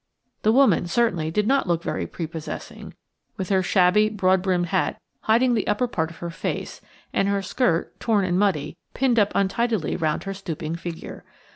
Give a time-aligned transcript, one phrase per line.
[0.41, 2.95] The woman certainly did not look very prepossessing,
[3.37, 6.81] with her shabby, broad brimmed hat hiding the upper part of her face,
[7.13, 11.23] and her skirt, torn and muddy, pinned up untidily round her stooping figure.